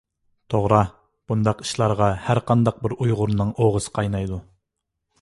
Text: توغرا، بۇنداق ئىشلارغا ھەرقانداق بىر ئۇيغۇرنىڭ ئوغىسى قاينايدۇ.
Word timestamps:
توغرا، 0.53 0.79
بۇنداق 1.33 1.61
ئىشلارغا 1.67 2.09
ھەرقانداق 2.31 2.83
بىر 2.87 2.99
ئۇيغۇرنىڭ 2.99 3.55
ئوغىسى 3.63 3.97
قاينايدۇ. 4.01 4.45